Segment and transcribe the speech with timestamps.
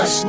[0.00, 0.24] Bush.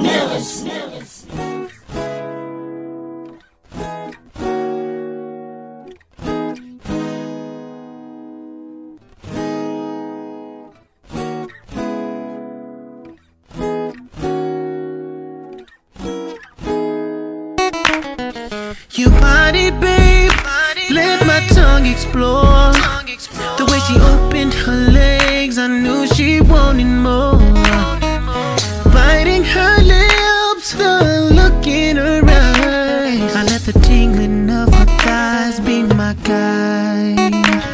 [18.94, 20.32] Your body, babe,
[20.90, 22.74] let my tongue explore.
[23.58, 27.11] The way she opened her legs, I knew she wanted more.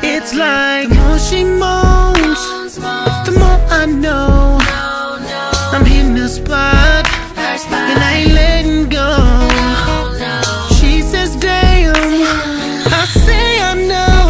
[0.03, 2.41] It's like the more she moans,
[3.25, 4.57] the more I know.
[5.73, 9.11] I'm hitting the spot, and I ain't letting go.
[10.77, 11.95] She says, damn,
[12.91, 14.25] I say I know,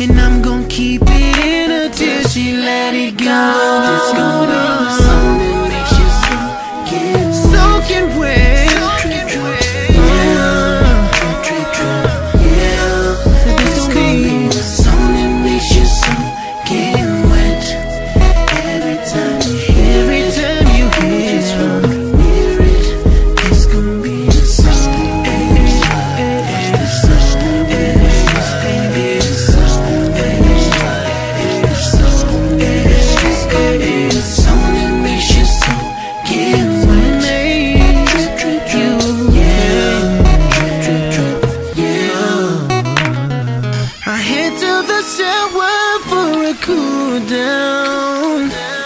[0.00, 1.88] and I'm gonna keep it in her
[2.28, 4.75] she let it go.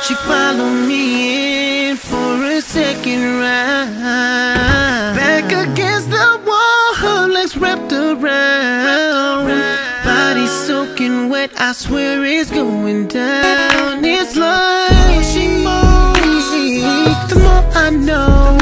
[0.03, 5.13] She followed me in for a second ride.
[5.15, 9.49] Back against the wall, her legs wrapped around.
[10.05, 14.05] Body soaking wet, I swear it's going down.
[14.05, 16.49] It's like she moves.
[17.29, 18.60] The more I know,